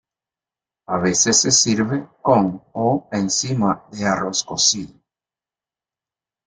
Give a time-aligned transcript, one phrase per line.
[0.87, 4.99] A veces se sirve con o encima de arroz cocido.